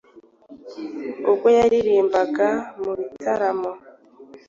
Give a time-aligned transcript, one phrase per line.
[1.29, 2.47] ubwo yaririmbaga
[2.81, 3.71] mu bitaramo,